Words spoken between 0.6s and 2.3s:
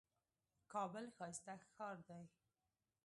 کابل ښايسته ښار دئ.